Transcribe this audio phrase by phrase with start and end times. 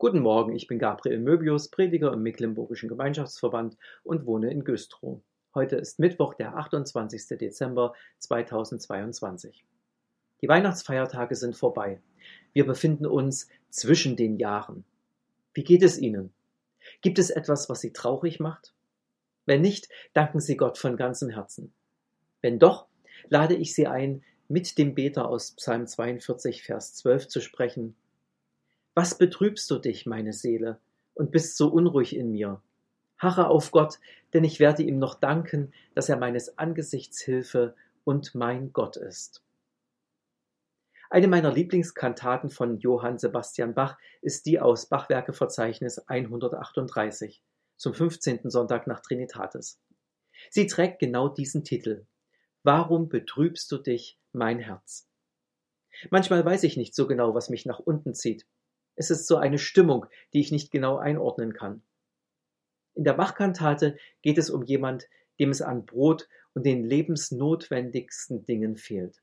[0.00, 5.20] Guten Morgen, ich bin Gabriel Möbius, Prediger im Mecklenburgischen Gemeinschaftsverband und wohne in Güstrow.
[5.56, 7.36] Heute ist Mittwoch, der 28.
[7.36, 9.64] Dezember 2022.
[10.40, 12.00] Die Weihnachtsfeiertage sind vorbei.
[12.52, 14.84] Wir befinden uns zwischen den Jahren.
[15.52, 16.32] Wie geht es Ihnen?
[17.00, 18.72] Gibt es etwas, was Sie traurig macht?
[19.46, 21.72] Wenn nicht, danken Sie Gott von ganzem Herzen.
[22.40, 22.86] Wenn doch,
[23.30, 27.96] lade ich Sie ein, mit dem Beter aus Psalm 42, Vers 12 zu sprechen
[28.98, 30.80] was betrübst du dich, meine Seele,
[31.14, 32.60] und bist so unruhig in mir?
[33.16, 34.00] Harre auf Gott,
[34.34, 39.44] denn ich werde ihm noch danken, dass er meines Angesichts Hilfe und mein Gott ist.
[41.10, 47.40] Eine meiner Lieblingskantaten von Johann Sebastian Bach ist die aus Bachwerkeverzeichnis 138
[47.76, 48.50] zum 15.
[48.50, 49.80] Sonntag nach Trinitatis.
[50.50, 52.04] Sie trägt genau diesen Titel.
[52.64, 55.08] Warum betrübst du dich, mein Herz?
[56.10, 58.44] Manchmal weiß ich nicht so genau, was mich nach unten zieht.
[58.98, 61.82] Es ist so eine Stimmung, die ich nicht genau einordnen kann.
[62.96, 65.06] In der Bachkantate geht es um jemand,
[65.38, 69.22] dem es an Brot und den lebensnotwendigsten Dingen fehlt.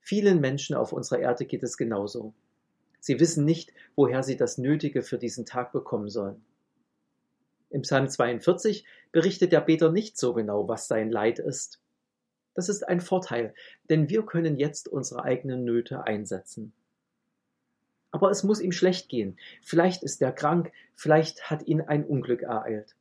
[0.00, 2.32] Vielen Menschen auf unserer Erde geht es genauso.
[3.00, 6.44] Sie wissen nicht, woher sie das Nötige für diesen Tag bekommen sollen.
[7.70, 11.82] Im Psalm 42 berichtet der Beter nicht so genau, was sein Leid ist.
[12.54, 13.52] Das ist ein Vorteil,
[13.88, 16.72] denn wir können jetzt unsere eigenen Nöte einsetzen.
[18.20, 19.38] Aber es muss ihm schlecht gehen.
[19.62, 22.94] Vielleicht ist er krank, vielleicht hat ihn ein Unglück ereilt.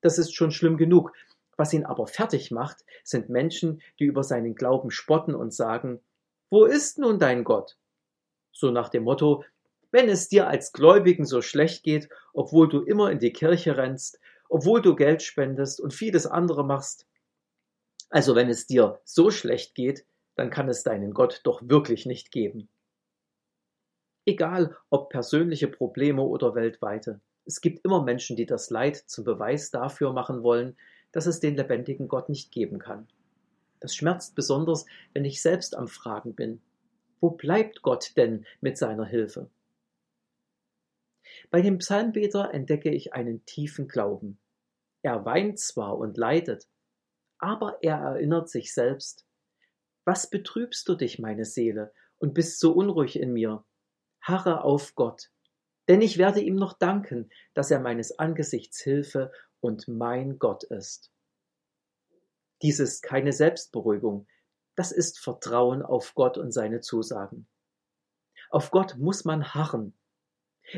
[0.00, 1.12] Das ist schon schlimm genug.
[1.58, 6.00] Was ihn aber fertig macht, sind Menschen, die über seinen Glauben spotten und sagen,
[6.48, 7.76] wo ist nun dein Gott?
[8.52, 9.44] So nach dem Motto,
[9.90, 14.18] wenn es dir als Gläubigen so schlecht geht, obwohl du immer in die Kirche rennst,
[14.48, 17.06] obwohl du Geld spendest und vieles andere machst,
[18.08, 22.30] also wenn es dir so schlecht geht, dann kann es deinen Gott doch wirklich nicht
[22.30, 22.70] geben.
[24.24, 27.20] Egal ob persönliche Probleme oder weltweite.
[27.44, 30.76] Es gibt immer Menschen, die das Leid zum Beweis dafür machen wollen,
[31.10, 33.08] dass es den lebendigen Gott nicht geben kann.
[33.80, 36.60] Das schmerzt besonders, wenn ich selbst am Fragen bin.
[37.20, 39.50] Wo bleibt Gott denn mit seiner Hilfe?
[41.50, 44.38] Bei dem Psalmbeter entdecke ich einen tiefen Glauben.
[45.02, 46.68] Er weint zwar und leidet,
[47.38, 49.26] aber er erinnert sich selbst.
[50.04, 53.64] Was betrübst du dich, meine Seele, und bist so unruhig in mir?
[54.22, 55.30] Harre auf Gott,
[55.88, 61.10] denn ich werde ihm noch danken, dass er meines Angesichts Hilfe und mein Gott ist.
[62.62, 64.26] Dies ist keine Selbstberuhigung,
[64.76, 67.46] das ist Vertrauen auf Gott und seine Zusagen.
[68.50, 69.94] Auf Gott muss man harren.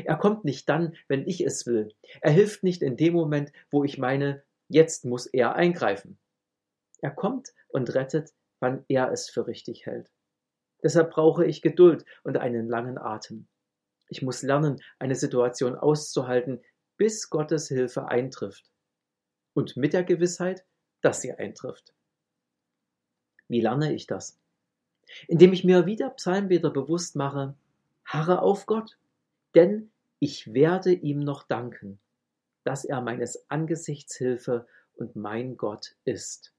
[0.03, 1.93] Er kommt nicht dann, wenn ich es will.
[2.21, 6.17] Er hilft nicht in dem Moment, wo ich meine, jetzt muss er eingreifen.
[6.99, 10.11] Er kommt und rettet, wann er es für richtig hält.
[10.85, 13.47] Deshalb brauche ich Geduld und einen langen Atem.
[14.07, 16.61] Ich muss lernen, eine Situation auszuhalten,
[16.95, 18.69] bis Gottes Hilfe eintrifft.
[19.55, 20.63] Und mit der Gewissheit,
[21.01, 21.95] dass sie eintrifft.
[23.47, 24.39] Wie lerne ich das?
[25.27, 27.55] Indem ich mir wie der Psalmbeter bewusst mache,
[28.05, 28.99] harre auf Gott,
[29.55, 31.97] denn ich werde ihm noch danken,
[32.63, 36.54] dass er meines Angesichts Hilfe und mein Gott ist.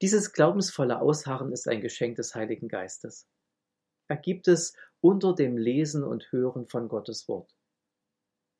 [0.00, 3.28] Dieses glaubensvolle Ausharren ist ein Geschenk des Heiligen Geistes.
[4.08, 7.54] Er gibt es unter dem Lesen und Hören von Gottes Wort.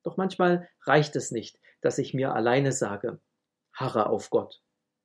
[0.02, 3.20] Doch manchmal reicht es nicht, dass ich mir alleine sage,
[3.72, 4.62] harre auf Gott,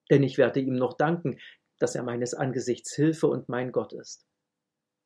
[0.09, 1.39] denn ich werde ihm noch danken,
[1.77, 4.25] dass er meines Angesichts Hilfe und mein Gott ist.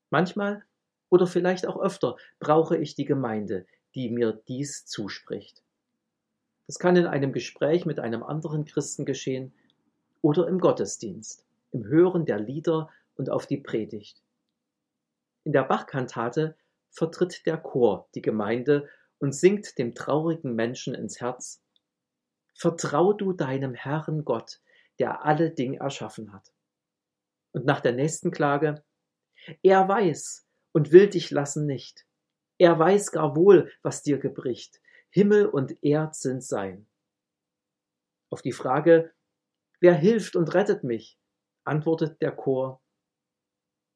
[0.09, 0.63] Manchmal
[1.09, 5.63] oder vielleicht auch öfter brauche ich die Gemeinde, die mir dies zuspricht.
[6.65, 9.53] Das kann in einem Gespräch mit einem anderen Christen geschehen,
[10.23, 14.23] oder im Gottesdienst, im Hören der Lieder und auf die Predigt.
[15.43, 16.55] In der Bachkantate
[16.89, 18.89] vertritt der Chor die Gemeinde
[19.19, 21.61] und singt dem traurigen Menschen ins Herz
[22.55, 24.61] Vertrau du deinem Herrn Gott,
[24.99, 26.53] der alle Dinge erschaffen hat.
[27.51, 28.83] Und nach der nächsten Klage
[29.61, 32.05] Er weiß und will dich lassen nicht.
[32.57, 34.79] Er weiß gar wohl, was dir gebricht.
[35.09, 36.87] Himmel und Erd sind sein.
[38.29, 39.11] Auf die Frage,
[39.83, 41.19] Wer hilft und rettet mich?
[41.65, 42.81] antwortet der Chor.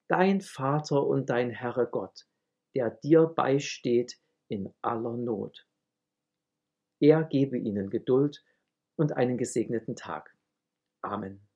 [0.09, 2.27] Dein Vater und dein Herre Gott,
[2.75, 4.19] der dir beisteht
[4.49, 5.65] in aller Not.
[6.99, 8.43] Er gebe ihnen Geduld
[8.97, 10.35] und einen gesegneten Tag.
[11.01, 11.46] Amen.